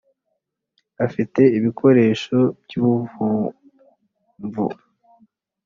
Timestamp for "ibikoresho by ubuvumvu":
1.57-4.65